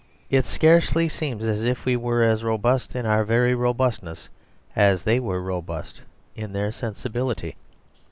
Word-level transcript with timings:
It 0.31 0.45
scarcely 0.45 1.07
seems 1.07 1.43
as 1.43 1.63
if 1.63 1.85
we 1.85 1.95
were 1.95 2.23
as 2.23 2.43
robust 2.43 2.95
in 2.95 3.05
our 3.05 3.23
very 3.23 3.53
robustness 3.53 4.29
as 4.75 5.03
they 5.03 5.19
were 5.19 5.43
robust 5.43 6.01
in 6.35 6.53
their 6.53 6.71
sensibility. 6.71 7.55